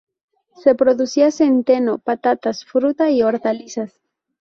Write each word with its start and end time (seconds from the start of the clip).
Se 0.57 0.73
producía 0.73 1.29
centeno, 1.29 1.99
patatas, 1.99 2.65
fruta 2.65 3.11
y 3.11 3.21
hortalizas. 3.21 4.01